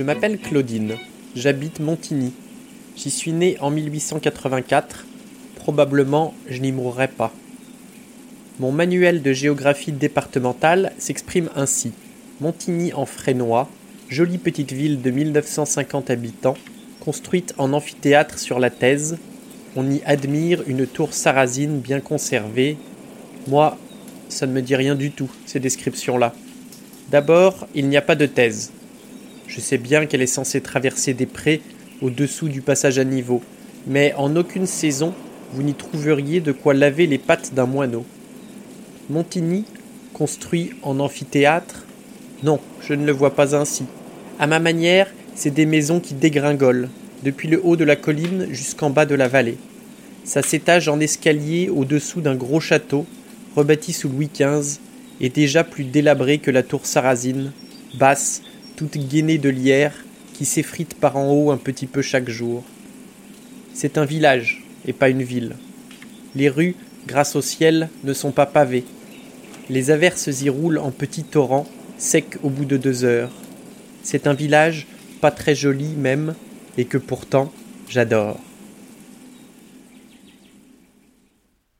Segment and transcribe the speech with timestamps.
[0.00, 0.96] Je m'appelle Claudine,
[1.36, 2.32] j'habite Montigny.
[2.96, 5.04] J'y suis née en 1884,
[5.56, 7.34] probablement je n'y mourrai pas.
[8.60, 11.92] Mon manuel de géographie départementale s'exprime ainsi.
[12.40, 13.68] Montigny en Frénois,
[14.08, 16.56] jolie petite ville de 1950 habitants,
[17.00, 19.18] construite en amphithéâtre sur la Thèse.
[19.76, 22.78] On y admire une tour sarrasine bien conservée.
[23.48, 23.76] Moi,
[24.30, 26.32] ça ne me dit rien du tout, ces descriptions-là.
[27.10, 28.72] D'abord, il n'y a pas de thèse.
[29.50, 31.60] Je sais bien qu'elle est censée traverser des prés
[32.02, 33.42] au-dessous du passage à niveau,
[33.84, 35.12] mais en aucune saison
[35.52, 38.04] vous n'y trouveriez de quoi laver les pattes d'un moineau.
[39.10, 39.64] Montigny,
[40.14, 41.84] construit en amphithéâtre?
[42.44, 43.86] Non, je ne le vois pas ainsi.
[44.38, 46.88] À ma manière, c'est des maisons qui dégringolent,
[47.24, 49.58] depuis le haut de la colline jusqu'en bas de la vallée.
[50.22, 53.04] Ça s'étage en escalier au-dessous d'un gros château,
[53.56, 54.78] rebâti sous Louis XV,
[55.20, 57.50] et déjà plus délabré que la tour sarrasine,
[57.98, 58.42] basse,
[58.80, 59.92] toute gainée de lierre,
[60.32, 62.64] qui s'effrite par en haut un petit peu chaque jour.
[63.74, 65.56] C'est un village, et pas une ville.
[66.34, 68.84] Les rues, grâce au ciel, ne sont pas pavées.
[69.68, 73.30] Les averses y roulent en petits torrents, secs au bout de deux heures.
[74.02, 74.86] C'est un village
[75.20, 76.34] pas très joli même,
[76.78, 77.52] et que pourtant
[77.86, 78.40] j'adore.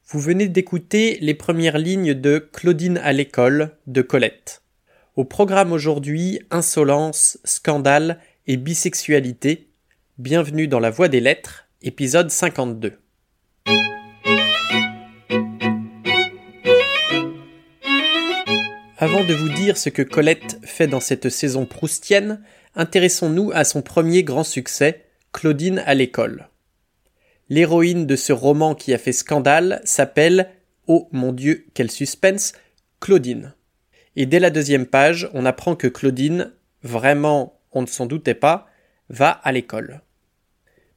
[0.06, 4.60] Vous venez d'écouter les premières lignes de Claudine à l'école de Colette.
[5.16, 9.68] Au programme aujourd'hui, insolence, scandale et bisexualité.
[10.18, 12.96] Bienvenue dans la Voie des Lettres, épisode 52.
[18.98, 22.40] Avant de vous dire ce que Colette fait dans cette saison proustienne,
[22.76, 26.50] intéressons-nous à son premier grand succès, Claudine à l'école.
[27.48, 30.50] L'héroïne de ce roman qui a fait scandale s'appelle,
[30.86, 32.52] oh mon Dieu, quel suspense,
[33.00, 33.54] Claudine.
[34.16, 38.66] Et dès la deuxième page, on apprend que Claudine, vraiment on ne s'en doutait pas,
[39.08, 40.00] va à l'école.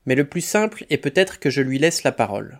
[0.05, 2.59] Mais le plus simple est peut-être que je lui laisse la parole.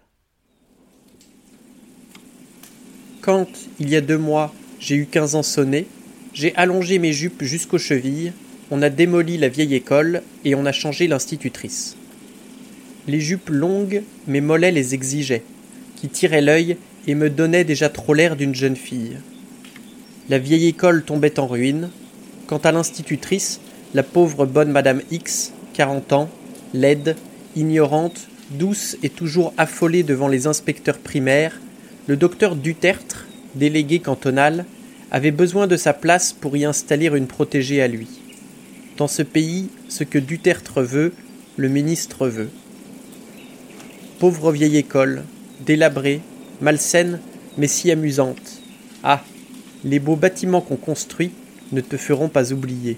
[3.22, 3.47] Quand,
[3.79, 5.88] il y a deux mois, j'ai eu quinze ans sonnés,
[6.33, 8.33] j'ai allongé mes jupes jusqu'aux chevilles,
[8.69, 11.95] on a démoli la vieille école et on a changé l'institutrice.
[13.07, 15.44] Les jupes longues, mes mollets les exigeaient,
[15.95, 19.17] qui tiraient l'œil et me donnaient déjà trop l'air d'une jeune fille.
[20.29, 21.89] La vieille école tombait en ruine.
[22.47, 23.59] Quant à l'institutrice,
[23.94, 26.29] la pauvre bonne Madame X, quarante ans,
[26.73, 27.17] laide,
[27.57, 31.59] ignorante, douce et toujours affolée devant les inspecteurs primaires,
[32.07, 34.66] le docteur Dutertre, délégué cantonal,
[35.11, 38.07] avait besoin de sa place pour y installer une protégée à lui.
[38.97, 41.13] Dans ce pays, ce que Dutertre veut,
[41.57, 42.50] le ministre veut.
[44.19, 45.23] Pauvre vieille école,
[45.66, 46.22] délabrée,
[46.61, 47.19] malsaine,
[47.57, 48.61] mais si amusante.
[49.03, 49.22] Ah,
[49.83, 51.31] les beaux bâtiments qu'on construit
[51.71, 52.97] ne te feront pas oublier.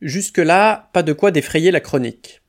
[0.00, 2.42] Jusque-là, pas de quoi défrayer la chronique.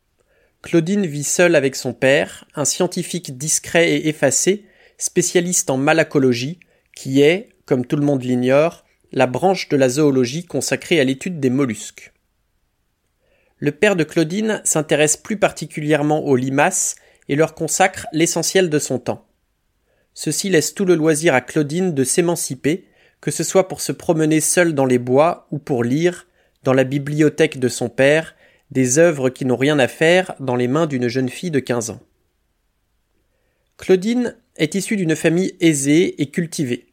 [0.64, 4.66] Claudine vit seule avec son père, un scientifique discret et effacé,
[4.98, 6.60] spécialiste en malacologie,
[6.96, 11.40] qui est, comme tout le monde l'ignore, la branche de la zoologie consacrée à l'étude
[11.40, 12.14] des mollusques.
[13.60, 16.96] Le père de Claudine s'intéresse plus particulièrement aux limaces
[17.30, 19.28] et leur consacre l'essentiel de son temps.
[20.14, 22.88] Ceci laisse tout le loisir à Claudine de s'émanciper,
[23.22, 26.28] que ce soit pour se promener seule dans les bois ou pour lire,
[26.64, 28.36] dans la bibliothèque de son père,
[28.72, 31.90] des œuvres qui n'ont rien à faire dans les mains d'une jeune fille de quinze
[31.90, 32.02] ans.
[33.78, 36.88] Claudine est issue d'une famille aisée et cultivée.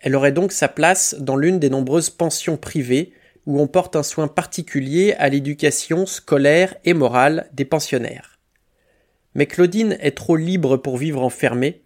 [0.00, 3.12] Elle aurait donc sa place dans l'une des nombreuses pensions privées
[3.46, 8.38] où on porte un soin particulier à l'éducation scolaire et morale des pensionnaires.
[9.34, 11.81] Mais Claudine est trop libre pour vivre enfermée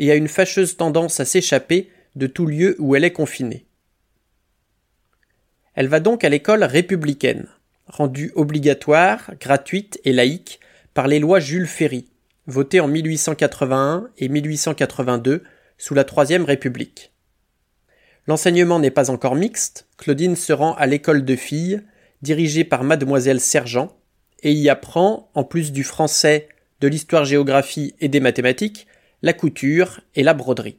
[0.00, 3.66] et a une fâcheuse tendance à s'échapper de tout lieu où elle est confinée.
[5.74, 7.48] Elle va donc à l'école républicaine,
[7.86, 10.58] rendue obligatoire, gratuite et laïque
[10.94, 12.08] par les lois Jules Ferry,
[12.46, 15.44] votées en 1881 et 1882
[15.76, 17.12] sous la Troisième République.
[18.26, 21.82] L'enseignement n'est pas encore mixte, Claudine se rend à l'école de filles,
[22.22, 23.96] dirigée par mademoiselle Sergent,
[24.42, 26.48] et y apprend, en plus du français,
[26.80, 28.86] de l'histoire-géographie et des mathématiques,
[29.22, 30.78] la couture et la broderie.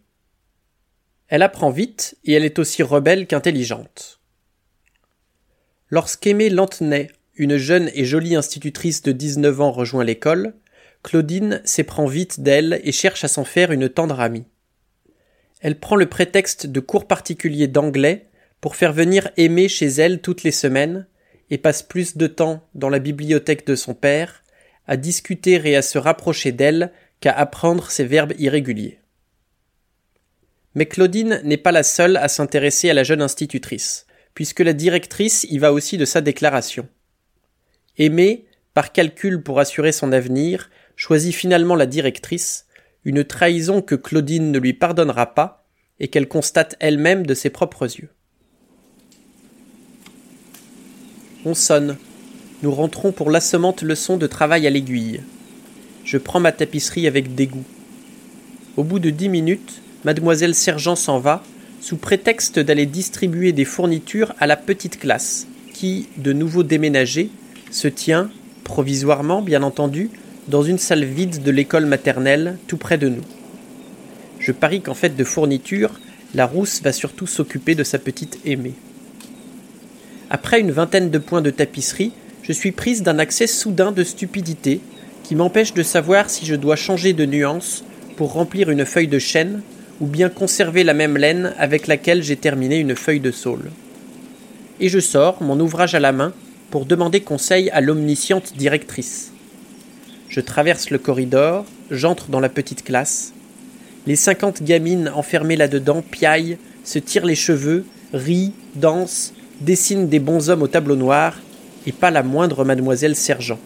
[1.28, 4.20] Elle apprend vite et elle est aussi rebelle qu'intelligente.
[5.90, 10.54] Lorsqu'Aimée Lantenay, une jeune et jolie institutrice de 19 ans, rejoint l'école,
[11.04, 14.46] Claudine s'éprend vite d'elle et cherche à s'en faire une tendre amie.
[15.62, 18.28] Elle prend le prétexte de cours particuliers d'anglais
[18.60, 21.08] pour faire venir Aimée chez elle toutes les semaines
[21.50, 24.44] et passe plus de temps dans la bibliothèque de son père
[24.88, 26.92] à discuter et à se rapprocher d'elle
[27.22, 29.00] qu'à apprendre ses verbes irréguliers.
[30.76, 35.46] Mais Claudine n'est pas la seule à s'intéresser à la jeune institutrice puisque la directrice
[35.50, 36.88] y va aussi de sa déclaration.
[37.98, 42.66] Aimé, par calcul pour assurer son avenir, choisit finalement la directrice,
[43.04, 45.66] une trahison que Claudine ne lui pardonnera pas
[46.00, 48.10] et qu'elle constate elle-même de ses propres yeux.
[51.44, 51.98] On sonne.
[52.64, 55.22] Nous rentrons pour l'assommante leçon de travail à l'aiguille.
[56.04, 57.64] Je prends ma tapisserie avec dégoût.
[58.78, 61.44] Au bout de dix minutes, mademoiselle Sergent s'en va,
[61.80, 67.30] sous prétexte d'aller distribuer des fournitures à la petite classe, qui, de nouveau déménagée,
[67.72, 68.30] se tient,
[68.64, 70.10] provisoirement bien entendu,
[70.48, 73.24] dans une salle vide de l'école maternelle, tout près de nous.
[74.40, 76.00] Je parie qu'en fait de fournitures,
[76.34, 78.74] la rousse va surtout s'occuper de sa petite aimée.
[80.30, 84.82] Après une vingtaine de points de tapisserie, je suis prise d'un accès soudain de stupidité
[85.36, 87.84] m'empêche de savoir si je dois changer de nuance
[88.18, 89.62] pour remplir une feuille de chêne
[90.00, 93.72] ou bien conserver la même laine avec laquelle j'ai terminé une feuille de saule.
[94.80, 96.34] Et je sors, mon ouvrage à la main,
[96.72, 99.32] pour demander conseil à l'omnisciente directrice.
[100.28, 103.34] Je traverse le corridor, j'entre dans la petite classe.
[104.08, 110.64] Les cinquante gamines enfermées là-dedans piaillent, se tirent les cheveux, rient, dansent, dessine des bonshommes
[110.64, 111.38] au tableau noir,
[111.86, 113.60] et pas la moindre mademoiselle Sergent,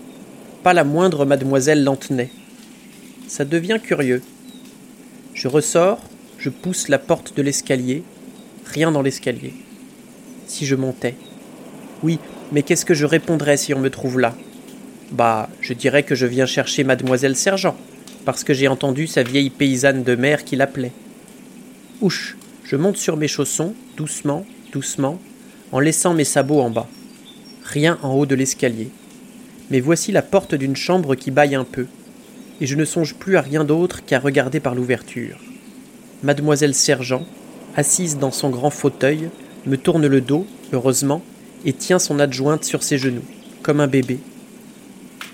[0.66, 2.32] pas la moindre mademoiselle Lantenay.
[3.28, 4.24] Ça devient curieux.
[5.36, 6.00] Je ressors,
[6.40, 8.02] je pousse la porte de l'escalier,
[8.66, 9.54] rien dans l'escalier.
[10.48, 11.14] Si je montais.
[12.02, 12.18] Oui,
[12.52, 14.34] mais qu'est-ce que je répondrais si on me trouve là?
[15.12, 17.78] Bah, je dirais que je viens chercher mademoiselle Sergent,
[18.26, 20.94] parce que j'ai entendu sa vieille paysanne de mer qui l'appelait.
[22.02, 25.20] Ouch, je monte sur mes chaussons, doucement, doucement,
[25.72, 26.88] en laissant mes sabots en bas.
[27.64, 28.90] Rien en haut de l'escalier.
[29.72, 31.88] Mais voici la porte d'une chambre qui baille un peu,
[32.62, 35.40] et je ne songe plus à rien d'autre qu'à regarder par l'ouverture.
[36.24, 37.26] Mademoiselle Sergent,
[37.76, 39.30] assise dans son grand fauteuil,
[39.66, 41.22] me tourne le dos, heureusement,
[41.66, 43.26] et tient son adjointe sur ses genoux,
[43.64, 44.20] comme un bébé.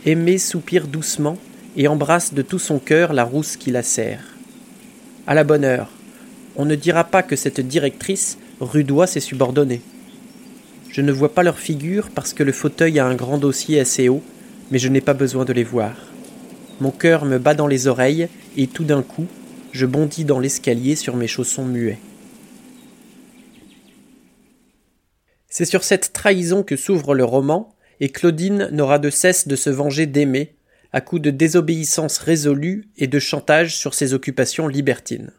[0.06, 1.38] Aimé soupire doucement
[1.78, 4.24] et embrasse de tout son cœur la rousse qui la serre.
[5.28, 5.90] À la bonne heure.
[6.56, 9.82] On ne dira pas que cette directrice rudoie ses subordonnés.
[10.92, 14.10] Je ne vois pas leurs figures parce que le fauteuil a un grand dossier assez
[14.10, 14.24] haut,
[14.72, 15.96] mais je n'ai pas besoin de les voir.
[16.82, 18.28] Mon cœur me bat dans les oreilles
[18.58, 19.28] et tout d'un coup,
[19.72, 22.00] je bondis dans l'escalier sur mes chaussons muets.
[25.48, 29.70] C'est sur cette trahison que s'ouvre le roman, et Claudine n'aura de cesse de se
[29.70, 30.56] venger d'aimer,
[30.92, 35.32] à coups de désobéissance résolue et de chantage sur ses occupations libertines.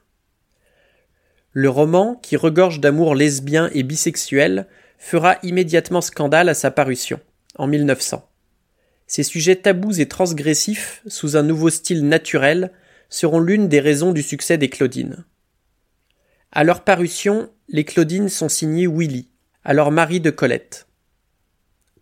[1.52, 4.66] Le roman, qui regorge d'amour lesbien et bisexuel,
[5.02, 7.18] fera immédiatement scandale à sa parution,
[7.58, 8.26] en 1900.
[9.08, 12.70] Ces sujets tabous et transgressifs, sous un nouveau style naturel,
[13.08, 15.24] seront l'une des raisons du succès des Claudines.
[16.52, 19.28] À leur parution, les Claudines sont signées Willy,
[19.64, 20.86] alors mari de Colette.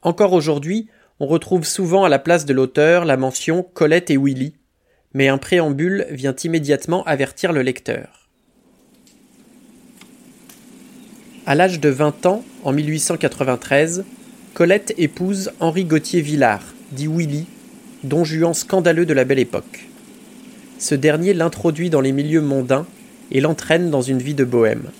[0.02, 0.88] Encore aujourd'hui,
[1.20, 4.56] on retrouve souvent à la place de l'auteur la mention Colette et Willy,
[5.14, 8.19] mais un préambule vient immédiatement avertir le lecteur.
[11.46, 14.04] À l'âge de 20 ans, en 1893,
[14.52, 17.46] Colette épouse Henri Gauthier Villard, dit Willy,
[18.04, 19.88] don Juan scandaleux de la belle époque.
[20.78, 22.87] Ce dernier l'introduit dans les milieux mondains
[23.32, 24.90] et l'entraîne dans une vie de bohème.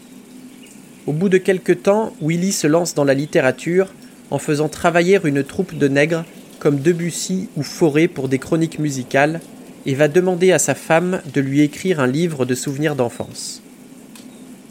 [1.07, 3.93] Au bout de quelque temps, Willy se lance dans la littérature
[4.31, 6.25] en faisant travailler une troupe de nègres
[6.59, 9.41] comme Debussy ou Forêt pour des chroniques musicales
[9.85, 13.63] et va demander à sa femme de lui écrire un livre de souvenirs d'enfance.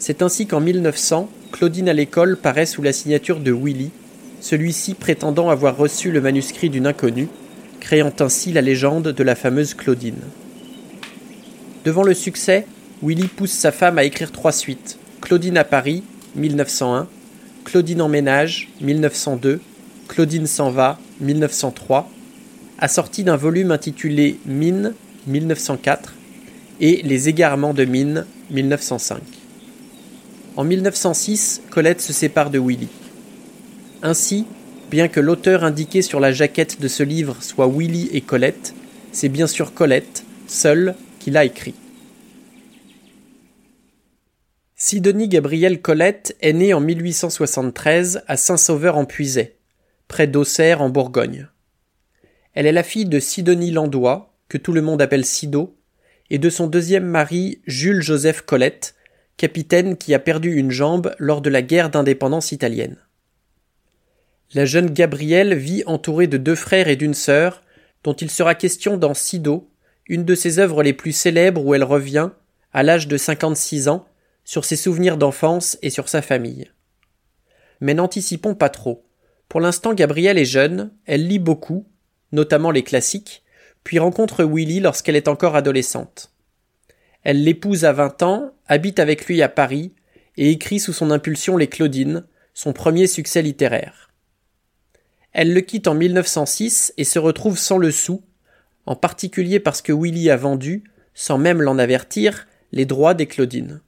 [0.00, 3.90] C'est ainsi qu'en 1900, Claudine à l'école paraît sous la signature de Willy,
[4.40, 7.28] celui-ci prétendant avoir reçu le manuscrit d'une inconnue,
[7.80, 10.22] créant ainsi la légende de la fameuse Claudine.
[11.84, 12.66] Devant le succès,
[13.02, 16.02] Willy pousse sa femme à écrire trois suites Claudine à Paris,
[16.34, 17.06] 1901,
[17.66, 19.60] Claudine en ménage, 1902,
[20.08, 22.10] Claudine s'en va, 1903,
[22.78, 24.94] assorti d'un volume intitulé Mine,
[25.26, 26.14] 1904,
[26.80, 29.39] et Les égarements de Mine, 1905.
[30.60, 32.88] En 1906, Colette se sépare de Willy.
[34.02, 34.44] Ainsi,
[34.90, 38.74] bien que l'auteur indiqué sur la jaquette de ce livre soit Willy et Colette,
[39.10, 41.72] c'est bien sûr Colette, seule, qui l'a écrit.
[44.76, 49.56] Sidonie Gabrielle Colette est née en 1873 à Saint-Sauveur-en-Puisay,
[50.08, 51.48] près d'Auxerre en Bourgogne.
[52.52, 55.74] Elle est la fille de Sidonie Landois, que tout le monde appelle Sido,
[56.28, 58.94] et de son deuxième mari Jules Joseph Colette,
[59.40, 62.98] capitaine qui a perdu une jambe lors de la guerre d'indépendance italienne.
[64.52, 67.62] La jeune Gabrielle vit entourée de deux frères et d'une sœur,
[68.04, 69.70] dont il sera question dans Sido,
[70.04, 72.28] une de ses œuvres les plus célèbres où elle revient,
[72.74, 74.06] à l'âge de 56 ans,
[74.44, 76.70] sur ses souvenirs d'enfance et sur sa famille.
[77.80, 79.06] Mais n'anticipons pas trop.
[79.48, 81.86] Pour l'instant, Gabrielle est jeune, elle lit beaucoup,
[82.32, 83.42] notamment les classiques,
[83.84, 86.30] puis rencontre Willy lorsqu'elle est encore adolescente.
[87.22, 89.92] Elle l'épouse à 20 ans, habite avec lui à Paris,
[90.36, 92.24] et écrit sous son impulsion Les Claudines,
[92.54, 94.10] son premier succès littéraire.
[95.32, 98.22] Elle le quitte en 1906 et se retrouve sans le sou,
[98.86, 100.84] en particulier parce que Willy a vendu,
[101.14, 103.80] sans même l'en avertir, les droits des Claudines.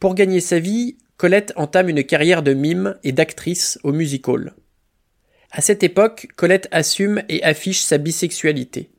[0.00, 4.54] Pour gagner sa vie, Colette entame une carrière de mime et d'actrice au music hall.
[5.50, 8.90] À cette époque, Colette assume et affiche sa bisexualité.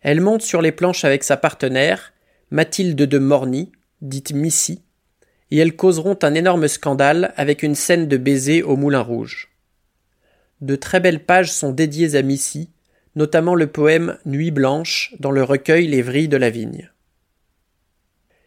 [0.00, 2.13] Elle monte sur les planches avec sa partenaire,
[2.54, 4.80] Mathilde de Morny, dite Missy,
[5.50, 9.50] et elles causeront un énorme scandale avec une scène de baiser au Moulin Rouge.
[10.60, 12.70] De très belles pages sont dédiées à Missy,
[13.16, 16.92] notamment le poème Nuit blanche dans le recueil Les vrilles de la vigne.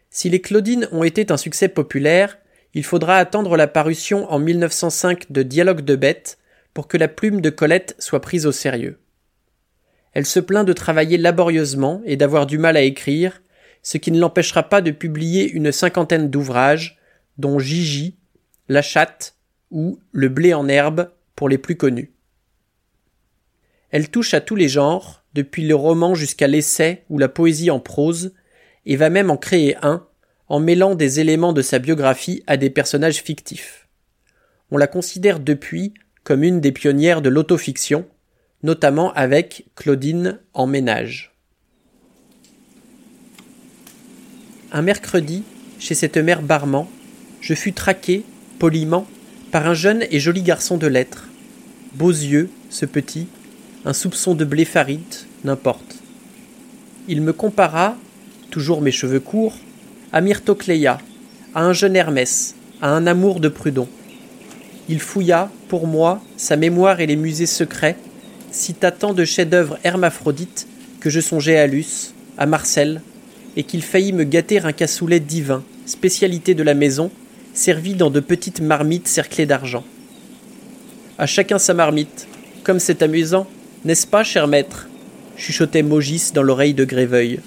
[0.08, 2.38] Si les Claudines ont été un succès populaire,
[2.72, 6.38] il faudra attendre la parution en 1905 de Dialogue de bêtes
[6.72, 9.00] pour que la plume de Colette soit prise au sérieux.
[10.14, 13.42] Elle se plaint de travailler laborieusement et d'avoir du mal à écrire,
[13.82, 16.98] ce qui ne l'empêchera pas de publier une cinquantaine d'ouvrages,
[17.36, 18.16] dont Gigi,
[18.68, 19.36] La chatte
[19.70, 22.12] ou Le blé en herbe pour les plus connus.
[23.90, 27.80] Elle touche à tous les genres, depuis le roman jusqu'à l'essai ou la poésie en
[27.80, 28.34] prose,
[28.84, 30.06] et va même en créer un,
[30.48, 33.88] en mêlant des éléments de sa biographie à des personnages fictifs.
[34.70, 35.94] On la considère depuis
[36.24, 38.06] comme une des pionnières de l'autofiction,
[38.62, 41.37] notamment avec Claudine en ménage.
[44.70, 45.44] Un mercredi,
[45.78, 46.86] chez cette mère Barman,
[47.40, 48.24] je fus traqué,
[48.58, 49.06] poliment,
[49.50, 51.28] par un jeune et joli garçon de lettres.
[51.94, 53.28] Beaux yeux, ce petit,
[53.86, 55.96] un soupçon de blépharite, n'importe.
[57.08, 57.96] Il me compara,
[58.50, 59.56] toujours mes cheveux courts,
[60.12, 60.98] à Myrtocléa,
[61.54, 63.88] à un jeune Hermès, à un amour de Prudhon.
[64.90, 67.96] Il fouilla, pour moi, sa mémoire et les musées secrets,
[68.50, 70.66] cita tant de chefs-d'œuvre hermaphrodites
[71.00, 73.00] que je songeais à Luce, à Marcel,
[73.58, 77.10] et qu'il faillit me gâter un cassoulet divin, spécialité de la maison,
[77.54, 79.84] servi dans de petites marmites cerclées d'argent.
[81.18, 82.28] À chacun sa marmite,
[82.62, 83.48] comme c'est amusant,
[83.84, 84.88] n'est-ce pas, cher maître?
[85.36, 87.40] chuchotait Mogis dans l'oreille de Gréveuil,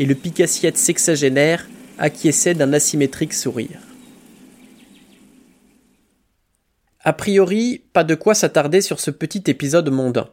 [0.00, 3.78] et le picassiette sexagénaire acquiesçait d'un asymétrique sourire.
[7.04, 10.28] A priori, pas de quoi s'attarder sur ce petit épisode mondain.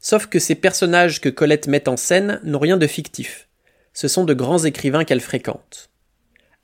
[0.00, 3.47] Sauf que ces personnages que Colette met en scène n'ont rien de fictif.
[3.92, 5.90] Ce sont de grands écrivains qu'elle fréquente.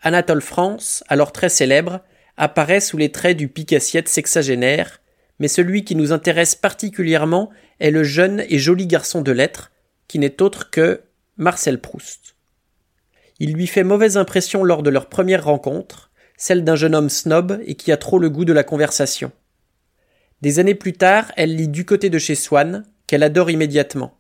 [0.03, 2.01] Anatole France, alors très célèbre,
[2.37, 5.01] apparaît sous les traits du picassiette sexagénaire,
[5.39, 7.51] mais celui qui nous intéresse particulièrement
[7.81, 9.73] est le jeune et joli garçon de lettres,
[10.09, 11.03] qui n'est autre que
[11.37, 12.37] Marcel Proust.
[13.41, 17.61] Il lui fait mauvaise impression lors de leur première rencontre, celle d'un jeune homme snob
[17.65, 19.33] et qui a trop le goût de la conversation.
[20.41, 24.19] Des années plus tard, elle lit Du côté de chez Swann, qu'elle adore immédiatement.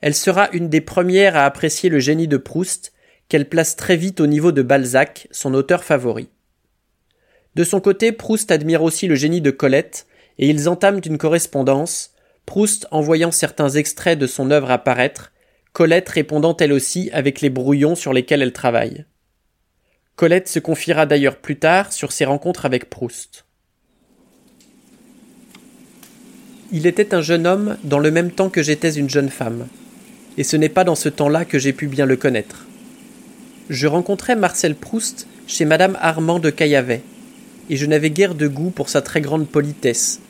[0.00, 2.92] Elle sera une des premières à apprécier le génie de Proust,
[3.28, 6.28] qu'elle place très vite au niveau de Balzac, son auteur favori.
[7.54, 10.06] De son côté, Proust admire aussi le génie de Colette,
[10.38, 12.12] et ils entament une correspondance,
[12.46, 15.32] Proust envoyant certains extraits de son œuvre apparaître,
[15.72, 19.06] Colette répondant elle aussi avec les brouillons sur lesquels elle travaille.
[20.16, 23.44] Colette se confiera d'ailleurs plus tard sur ses rencontres avec Proust.
[26.70, 29.66] Il était un jeune homme dans le même temps que j'étais une jeune femme,
[30.36, 32.66] et ce n'est pas dans ce temps-là que j'ai pu bien le connaître.
[33.70, 37.02] Je rencontrai Marcel Proust chez madame Armand de Caillavet,
[37.70, 40.20] et je n'avais guère de goût pour sa très grande politesse,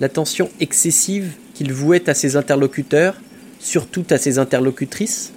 [0.00, 3.14] l'attention excessive qu'il vouait à ses interlocuteurs,
[3.60, 5.32] surtout à ses interlocutrices,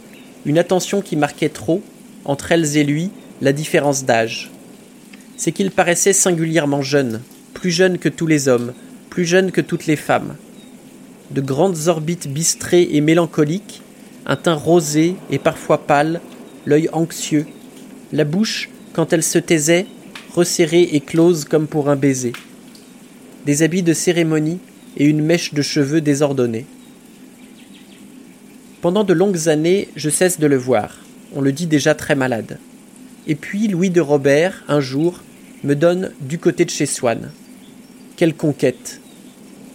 [0.46, 1.82] une attention qui marquait trop,
[2.26, 3.12] entre elles et lui,
[3.42, 4.50] la différence d'âge.
[5.38, 7.22] C'est qu'il paraissait singulièrement jeune,
[7.54, 8.74] plus jeune que tous les hommes,
[9.10, 10.36] plus jeune que toutes les femmes.
[11.32, 13.83] De grandes orbites bistrées et mélancoliques,
[14.26, 16.22] un teint rosé et parfois pâle,
[16.66, 17.46] l'œil anxieux,
[18.12, 19.86] la bouche, quand elle se taisait,
[20.34, 22.34] resserrée et close comme pour un baiser.
[23.46, 24.60] Des habits de cérémonie
[24.98, 26.66] et une mèche de cheveux désordonnée.
[28.82, 30.98] Pendant de longues années, je cesse de le voir.
[31.36, 32.60] On le dit déjà très malade.
[33.28, 35.22] Et puis Louis de Robert, un jour,
[35.64, 37.32] me donne du côté de chez Swann.
[38.18, 39.00] Quelle conquête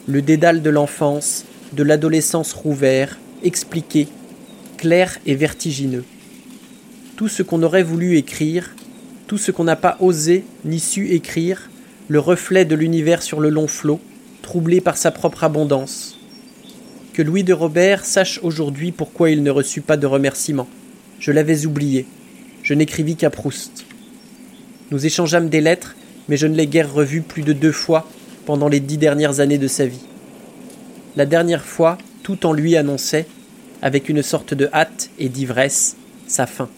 [0.06, 4.08] Le dédale de l'enfance, de l'adolescence rouvert, expliqué,
[4.78, 6.04] clair et vertigineux.
[7.16, 8.74] Tout ce qu'on aurait voulu écrire,
[9.26, 11.68] tout ce qu'on n'a pas osé ni su écrire,
[12.08, 14.00] le reflet de l'univers sur le long flot,
[14.40, 16.18] troublé par sa propre abondance.
[17.12, 20.68] Que Louis de Robert sache aujourd'hui pourquoi il ne reçut pas de remerciements.
[21.20, 22.06] Je l'avais oublié.
[22.62, 23.84] Je n'écrivis qu'à Proust.
[24.90, 25.94] Nous échangeâmes des lettres
[26.28, 28.06] mais je ne l'ai guère revu plus de deux fois
[28.46, 30.04] pendant les dix dernières années de sa vie.
[31.16, 33.26] La dernière fois, tout en lui annonçait,
[33.82, 36.68] avec une sorte de hâte et d'ivresse, sa fin.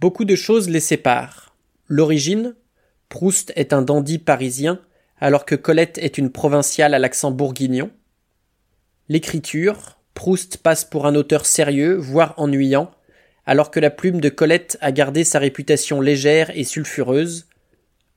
[0.00, 1.54] Beaucoup de choses les séparent.
[1.88, 2.54] L'origine,
[3.08, 4.80] Proust est un dandy parisien,
[5.20, 7.90] alors que Colette est une provinciale à l'accent bourguignon.
[9.08, 12.90] L'écriture, Proust passe pour un auteur sérieux, voire ennuyant,
[13.46, 17.46] alors que la plume de Colette a gardé sa réputation légère et sulfureuse.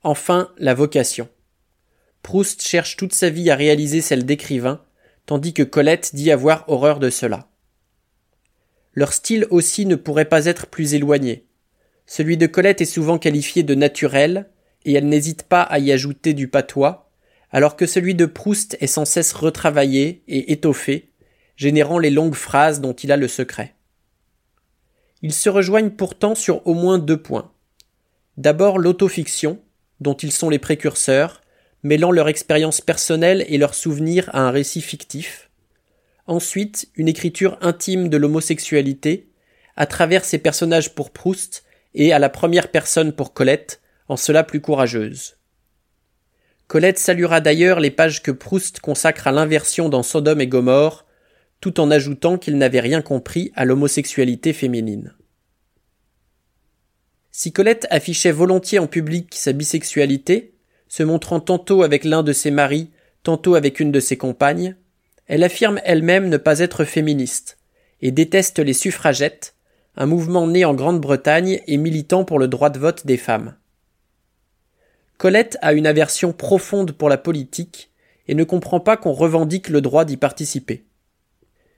[0.02, 1.28] Enfin, la vocation.
[2.22, 4.80] Proust cherche toute sa vie à réaliser celle d'écrivain,
[5.26, 7.48] tandis que Colette dit avoir horreur de cela.
[8.94, 11.46] Leur style aussi ne pourrait pas être plus éloigné.
[12.06, 14.50] Celui de Colette est souvent qualifié de naturel,
[14.84, 17.10] et elle n'hésite pas à y ajouter du patois,
[17.50, 21.10] alors que celui de Proust est sans cesse retravaillé et étoffé,
[21.56, 23.74] générant les longues phrases dont il a le secret.
[25.22, 27.52] Ils se rejoignent pourtant sur au moins deux points.
[28.36, 29.60] D'abord l'autofiction,
[30.00, 31.41] dont ils sont les précurseurs,
[31.82, 35.50] mêlant leur expérience personnelle et leurs souvenirs à un récit fictif.
[36.26, 39.28] Ensuite, une écriture intime de l'homosexualité,
[39.76, 44.44] à travers ses personnages pour Proust et à la première personne pour Colette, en cela
[44.44, 45.36] plus courageuse.
[46.68, 51.06] Colette saluera d'ailleurs les pages que Proust consacre à l'inversion dans Sodome et Gomorre,
[51.60, 55.14] tout en ajoutant qu'il n'avait rien compris à l'homosexualité féminine.
[57.30, 60.51] Si Colette affichait volontiers en public sa bisexualité,
[60.92, 62.90] se montrant tantôt avec l'un de ses maris,
[63.22, 64.76] tantôt avec une de ses compagnes,
[65.26, 67.56] elle affirme elle-même ne pas être féministe,
[68.02, 69.54] et déteste les suffragettes,
[69.96, 73.54] un mouvement né en Grande-Bretagne et militant pour le droit de vote des femmes.
[75.16, 77.90] Colette a une aversion profonde pour la politique
[78.28, 80.84] et ne comprend pas qu'on revendique le droit d'y participer.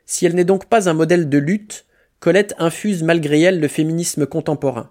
[0.06, 1.86] Si elle n'est donc pas un modèle de lutte,
[2.18, 4.90] Colette infuse malgré elle le féminisme contemporain.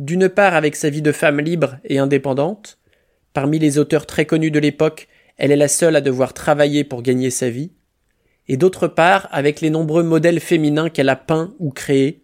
[0.00, 2.78] D'une part avec sa vie de femme libre et indépendante,
[3.32, 7.02] parmi les auteurs très connus de l'époque, elle est la seule à devoir travailler pour
[7.02, 7.70] gagner sa vie,
[8.48, 12.22] et d'autre part avec les nombreux modèles féminins qu'elle a peints ou créés,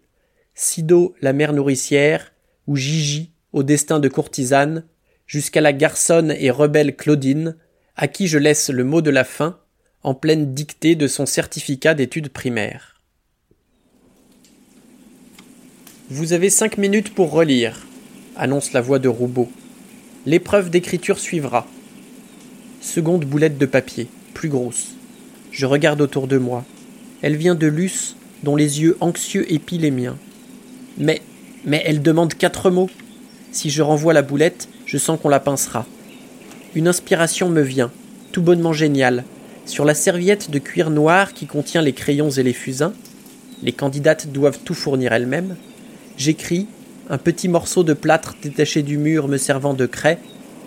[0.53, 2.33] Sido la mère nourricière,
[2.67, 4.85] ou Gigi au destin de courtisane,
[5.27, 7.55] jusqu'à la garçonne et rebelle Claudine,
[7.95, 9.59] à qui je laisse le mot de la fin,
[10.03, 13.01] en pleine dictée de son certificat d'études primaires.
[16.09, 17.87] Vous avez cinq minutes pour relire,
[18.35, 19.49] annonce la voix de Roubaud.
[20.27, 21.67] L'épreuve d'écriture suivra.
[22.81, 24.95] Seconde boulette de papier, plus grosse.
[25.51, 26.65] Je regarde autour de moi.
[27.21, 30.17] Elle vient de Luce, dont les yeux anxieux épient les miens.
[30.97, 31.21] Mais,
[31.63, 32.89] mais elle demande quatre mots.
[33.51, 35.85] Si je renvoie la boulette, je sens qu'on la pincera.
[36.73, 37.91] Une inspiration me vient,
[38.31, 39.25] tout bonnement géniale.
[39.67, 42.93] Sur la serviette de cuir noir qui contient les crayons et les fusains,
[43.61, 45.55] les candidates doivent tout fournir elles-mêmes,
[46.17, 46.65] j'écris,
[47.09, 50.19] un petit morceau de plâtre détaché du mur me servant de craie,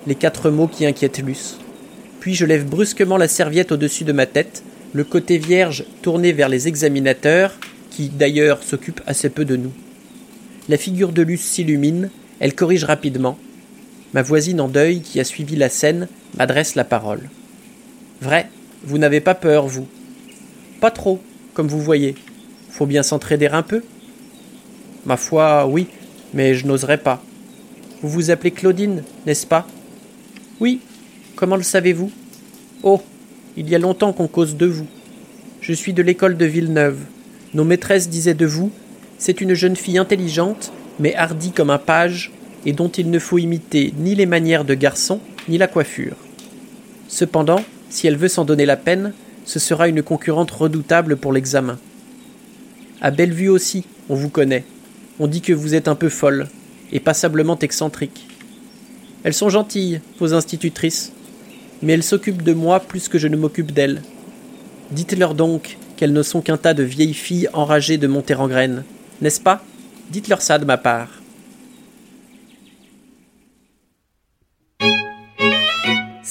[0.06, 1.58] les quatre mots qui inquiètent Luce.
[2.20, 6.48] Puis je lève brusquement la serviette au-dessus de ma tête, le côté vierge tourné vers
[6.48, 7.58] les examinateurs,
[7.90, 9.72] qui d'ailleurs s'occupent assez peu de nous.
[10.68, 13.38] La figure de Luce s'illumine, elle corrige rapidement,
[14.14, 17.28] Ma voisine en deuil, qui a suivi la scène, m'adresse la parole.
[18.22, 18.48] Vrai,
[18.82, 19.86] vous n'avez pas peur, vous
[20.80, 21.20] Pas trop,
[21.52, 22.14] comme vous voyez.
[22.70, 23.82] Faut bien s'entraider un peu.
[25.04, 25.88] Ma foi, oui,
[26.34, 27.22] mais je n'oserais pas.
[28.02, 29.66] Vous vous appelez Claudine, n'est-ce pas?
[30.60, 30.80] Oui.
[31.36, 32.10] Comment le savez-vous?
[32.82, 33.00] Oh,
[33.56, 34.86] il y a longtemps qu'on cause de vous.
[35.60, 36.98] Je suis de l'école de Villeneuve.
[37.54, 38.70] Nos maîtresses disaient de vous
[39.18, 42.30] c'est une jeune fille intelligente, mais hardie comme un page,
[42.64, 46.16] et dont il ne faut imiter ni les manières de garçon, ni la coiffure.
[47.08, 49.12] Cependant, si elle veut s'en donner la peine,
[49.44, 51.78] ce sera une concurrente redoutable pour l'examen.
[53.00, 54.64] À Bellevue aussi, on vous connaît.
[55.20, 56.48] On dit que vous êtes un peu folle,
[56.92, 58.26] et passablement excentrique.
[59.24, 61.12] Elles sont gentilles, vos institutrices,
[61.82, 64.02] mais elles s'occupent de moi plus que je ne m'occupe d'elles.
[64.90, 68.84] Dites-leur donc qu'elles ne sont qu'un tas de vieilles filles enragées de monter en graines,
[69.20, 69.64] n'est-ce pas?
[70.10, 71.17] Dites-leur ça de ma part.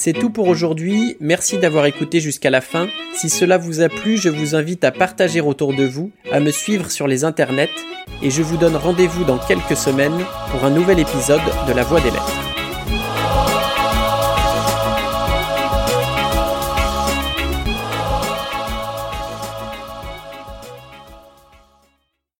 [0.00, 2.86] C'est tout pour aujourd'hui, merci d'avoir écouté jusqu'à la fin.
[3.16, 6.52] Si cela vous a plu, je vous invite à partager autour de vous, à me
[6.52, 7.68] suivre sur les internets,
[8.22, 12.00] et je vous donne rendez-vous dans quelques semaines pour un nouvel épisode de La Voix
[12.00, 12.47] des Lettres.